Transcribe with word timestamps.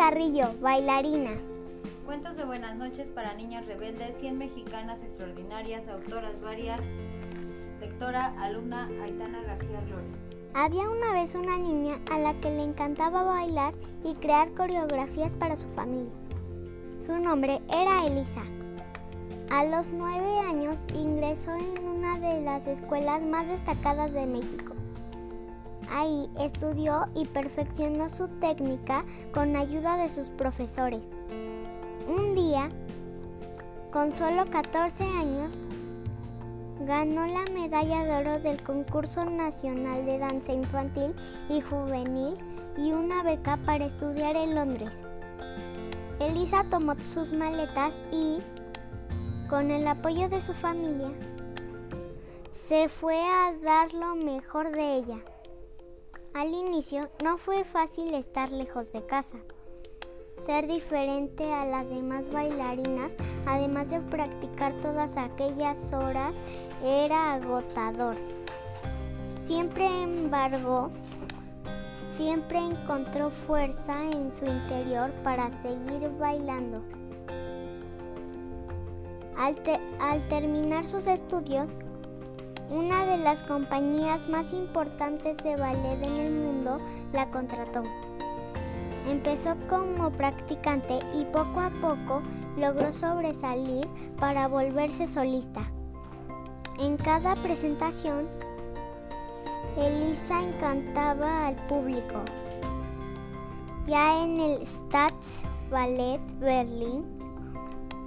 Carrillo, 0.00 0.54
bailarina. 0.62 1.32
Cuentos 2.06 2.34
de 2.34 2.46
buenas 2.46 2.74
noches 2.74 3.06
para 3.08 3.34
niñas 3.34 3.66
rebeldes, 3.66 4.16
100 4.16 4.38
mexicanas 4.38 5.02
extraordinarias, 5.02 5.88
autoras 5.88 6.40
varias, 6.40 6.80
lectora, 7.82 8.34
alumna 8.40 8.88
Aitana 9.02 9.42
García 9.42 9.82
Lori. 9.90 10.08
Había 10.54 10.88
una 10.88 11.12
vez 11.12 11.34
una 11.34 11.58
niña 11.58 12.00
a 12.10 12.18
la 12.18 12.32
que 12.40 12.48
le 12.48 12.62
encantaba 12.62 13.24
bailar 13.24 13.74
y 14.02 14.14
crear 14.14 14.54
coreografías 14.54 15.34
para 15.34 15.54
su 15.54 15.68
familia. 15.68 16.14
Su 16.98 17.18
nombre 17.18 17.60
era 17.68 18.06
Elisa. 18.06 18.42
A 19.50 19.64
los 19.66 19.90
nueve 19.90 20.38
años 20.48 20.86
ingresó 20.94 21.50
en 21.54 21.86
una 21.86 22.18
de 22.18 22.40
las 22.40 22.66
escuelas 22.66 23.20
más 23.20 23.48
destacadas 23.48 24.14
de 24.14 24.26
México. 24.26 24.79
Ahí 25.90 26.30
estudió 26.38 27.08
y 27.14 27.26
perfeccionó 27.26 28.08
su 28.08 28.28
técnica 28.28 29.04
con 29.34 29.56
ayuda 29.56 29.96
de 29.96 30.08
sus 30.08 30.30
profesores. 30.30 31.10
Un 32.08 32.34
día, 32.34 32.70
con 33.90 34.12
solo 34.12 34.46
14 34.48 35.04
años, 35.04 35.62
ganó 36.86 37.26
la 37.26 37.44
medalla 37.52 38.04
de 38.04 38.16
oro 38.16 38.38
del 38.40 38.62
concurso 38.62 39.24
nacional 39.24 40.06
de 40.06 40.18
danza 40.18 40.52
infantil 40.52 41.14
y 41.48 41.60
juvenil 41.60 42.36
y 42.78 42.92
una 42.92 43.22
beca 43.22 43.58
para 43.58 43.86
estudiar 43.86 44.36
en 44.36 44.54
Londres. 44.54 45.02
Elisa 46.20 46.64
tomó 46.70 46.94
sus 47.00 47.32
maletas 47.32 48.00
y, 48.12 48.38
con 49.48 49.70
el 49.70 49.86
apoyo 49.86 50.28
de 50.28 50.40
su 50.40 50.54
familia, 50.54 51.10
se 52.50 52.88
fue 52.88 53.16
a 53.16 53.54
dar 53.62 53.92
lo 53.92 54.14
mejor 54.16 54.70
de 54.70 54.96
ella. 54.96 55.18
Al 56.32 56.54
inicio 56.54 57.10
no 57.24 57.38
fue 57.38 57.64
fácil 57.64 58.14
estar 58.14 58.52
lejos 58.52 58.92
de 58.92 59.04
casa. 59.04 59.38
Ser 60.38 60.68
diferente 60.68 61.52
a 61.52 61.66
las 61.66 61.90
demás 61.90 62.30
bailarinas, 62.30 63.16
además 63.46 63.90
de 63.90 64.00
practicar 64.00 64.72
todas 64.74 65.16
aquellas 65.16 65.92
horas, 65.92 66.40
era 66.84 67.34
agotador. 67.34 68.14
Siempre 69.38 69.86
embargo, 70.02 70.92
siempre 72.16 72.58
encontró 72.58 73.30
fuerza 73.30 74.00
en 74.10 74.32
su 74.32 74.46
interior 74.46 75.10
para 75.24 75.50
seguir 75.50 76.10
bailando. 76.16 76.80
Al, 79.36 79.56
al 80.00 80.28
terminar 80.28 80.86
sus 80.86 81.08
estudios, 81.08 81.72
una 82.70 83.04
de 83.04 83.18
las 83.18 83.42
compañías 83.42 84.28
más 84.28 84.52
importantes 84.52 85.36
de 85.38 85.56
ballet 85.56 86.02
en 86.04 86.16
el 86.16 86.32
mundo 86.32 86.78
la 87.12 87.28
contrató. 87.30 87.82
Empezó 89.08 89.56
como 89.68 90.10
practicante 90.10 91.00
y 91.14 91.24
poco 91.24 91.60
a 91.60 91.70
poco 91.70 92.22
logró 92.56 92.92
sobresalir 92.92 93.88
para 94.18 94.46
volverse 94.46 95.08
solista. 95.08 95.62
En 96.78 96.96
cada 96.96 97.34
presentación, 97.36 98.28
Elisa 99.76 100.40
encantaba 100.40 101.48
al 101.48 101.56
público. 101.66 102.22
Ya 103.86 104.22
en 104.22 104.40
el 104.40 104.64
Staatsballet 104.64 106.20
Berlín, 106.38 107.04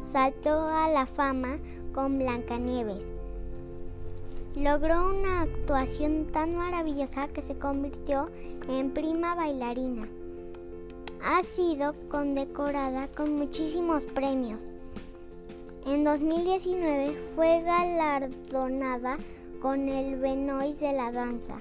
saltó 0.03 0.69
a 0.69 0.87
la 0.87 1.05
fama 1.05 1.57
con 1.93 2.17
Blancanieves 2.17 3.13
Logró 4.55 5.07
una 5.07 5.41
actuación 5.41 6.27
tan 6.27 6.55
maravillosa 6.55 7.27
que 7.27 7.41
se 7.41 7.57
convirtió 7.57 8.29
en 8.69 8.91
prima 8.91 9.33
bailarina. 9.33 10.07
Ha 11.25 11.41
sido 11.41 11.95
condecorada 12.07 13.07
con 13.07 13.35
muchísimos 13.35 14.05
premios. 14.05 14.69
En 15.87 16.03
2019 16.03 17.23
fue 17.35 17.63
galardonada 17.63 19.17
con 19.59 19.89
el 19.89 20.19
Benoist 20.19 20.81
de 20.81 20.93
la 20.93 21.11
danza, 21.11 21.57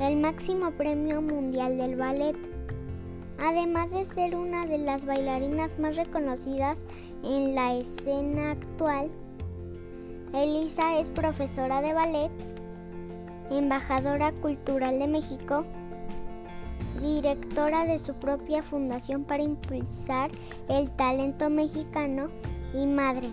el 0.00 0.16
máximo 0.16 0.70
premio 0.70 1.20
mundial 1.20 1.76
del 1.76 1.96
ballet, 1.96 2.36
además 3.38 3.90
de 3.90 4.06
ser 4.06 4.36
una 4.36 4.66
de 4.66 4.78
las 4.78 5.04
bailarinas 5.04 5.78
más 5.78 5.96
reconocidas 5.96 6.86
en 7.22 7.54
la 7.54 7.76
escena 7.76 8.52
actual 8.52 9.10
Elisa 10.34 10.98
es 10.98 11.08
profesora 11.08 11.80
de 11.80 11.94
ballet, 11.94 12.30
embajadora 13.50 14.32
cultural 14.32 14.98
de 14.98 15.08
México, 15.08 15.64
directora 17.00 17.86
de 17.86 17.98
su 17.98 18.14
propia 18.14 18.62
fundación 18.62 19.24
para 19.24 19.42
impulsar 19.42 20.30
el 20.68 20.90
talento 20.90 21.48
mexicano 21.48 22.28
y 22.74 22.86
madre. 22.86 23.30